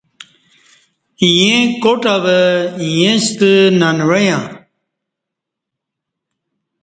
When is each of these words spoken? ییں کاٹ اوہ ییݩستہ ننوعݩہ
ییں 1.25 1.61
کاٹ 1.81 2.03
اوہ 2.13 2.37
ییݩستہ 2.95 3.51
ننوعݩہ 3.79 4.39